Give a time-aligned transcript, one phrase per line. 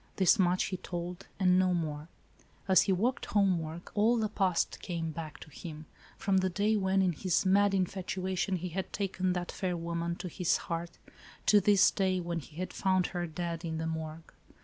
[0.15, 2.07] This much he told, and no more.
[2.67, 5.85] As he talked homeward, all the past came back to him,
[6.17, 10.15] from the day when, in his mad in fatuation he had taken that fair woman
[10.15, 10.97] to his heart,
[11.45, 14.33] to this day, when he had found her, dead, in the morgue.